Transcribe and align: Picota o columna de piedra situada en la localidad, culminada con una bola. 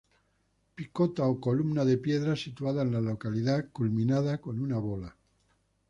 Picota 0.75 1.27
o 1.33 1.35
columna 1.45 1.83
de 1.89 1.99
piedra 2.05 2.35
situada 2.35 2.81
en 2.81 2.91
la 2.91 3.01
localidad, 3.01 3.69
culminada 3.71 4.41
con 4.41 4.59
una 4.59 4.79
bola. 4.79 5.15